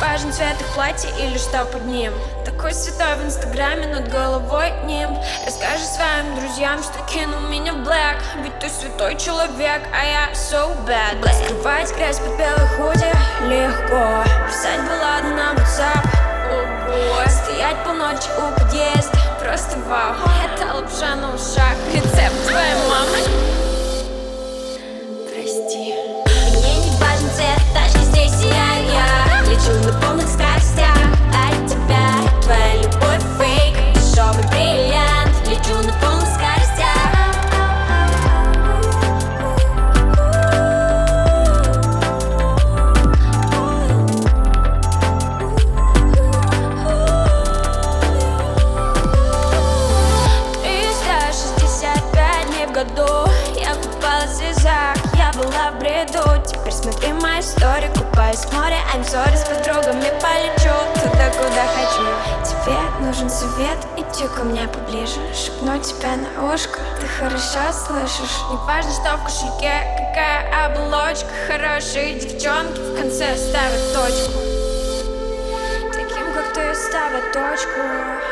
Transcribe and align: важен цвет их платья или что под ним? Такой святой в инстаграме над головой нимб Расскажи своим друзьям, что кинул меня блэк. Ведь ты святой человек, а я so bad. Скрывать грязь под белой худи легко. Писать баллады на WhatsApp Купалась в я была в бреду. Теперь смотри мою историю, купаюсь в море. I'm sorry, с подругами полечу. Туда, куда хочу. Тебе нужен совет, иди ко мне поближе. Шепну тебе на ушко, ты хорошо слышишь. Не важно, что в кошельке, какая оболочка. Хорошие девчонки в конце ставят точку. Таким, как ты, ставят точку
важен 0.00 0.32
цвет 0.32 0.60
их 0.60 0.66
платья 0.74 1.08
или 1.18 1.38
что 1.38 1.64
под 1.64 1.84
ним? 1.86 2.12
Такой 2.44 2.74
святой 2.74 3.16
в 3.16 3.24
инстаграме 3.24 3.86
над 3.86 4.08
головой 4.10 4.72
нимб 4.84 5.18
Расскажи 5.46 5.84
своим 5.84 6.34
друзьям, 6.36 6.82
что 6.82 7.04
кинул 7.06 7.40
меня 7.48 7.72
блэк. 7.72 8.18
Ведь 8.42 8.58
ты 8.58 8.68
святой 8.68 9.16
человек, 9.16 9.82
а 9.92 10.04
я 10.04 10.32
so 10.32 10.76
bad. 10.86 11.20
Скрывать 11.44 11.94
грязь 11.96 12.18
под 12.18 12.36
белой 12.36 12.68
худи 12.76 13.12
легко. 13.48 14.24
Писать 14.48 14.80
баллады 14.80 15.28
на 15.28 15.54
WhatsApp 15.54 16.31
Купалась 54.12 54.40
в 54.40 55.16
я 55.16 55.32
была 55.32 55.70
в 55.70 55.78
бреду. 55.78 56.20
Теперь 56.46 56.72
смотри 56.72 57.14
мою 57.14 57.40
историю, 57.40 57.90
купаюсь 57.94 58.40
в 58.40 58.52
море. 58.52 58.76
I'm 58.94 59.02
sorry, 59.02 59.34
с 59.34 59.48
подругами 59.48 60.12
полечу. 60.20 60.74
Туда, 60.94 61.30
куда 61.30 61.66
хочу. 61.66 62.04
Тебе 62.44 62.76
нужен 63.00 63.30
совет, 63.30 63.78
иди 63.96 64.28
ко 64.28 64.44
мне 64.44 64.68
поближе. 64.68 65.18
Шепну 65.34 65.78
тебе 65.78 66.16
на 66.16 66.52
ушко, 66.52 66.80
ты 67.00 67.06
хорошо 67.06 67.72
слышишь. 67.72 68.36
Не 68.50 68.56
важно, 68.66 68.92
что 68.92 69.16
в 69.16 69.24
кошельке, 69.24 69.80
какая 69.96 70.66
оболочка. 70.66 71.30
Хорошие 71.46 72.20
девчонки 72.20 72.80
в 72.80 72.96
конце 72.98 73.34
ставят 73.36 73.94
точку. 73.94 74.40
Таким, 75.90 76.34
как 76.34 76.52
ты, 76.52 76.74
ставят 76.74 77.32
точку 77.32 78.31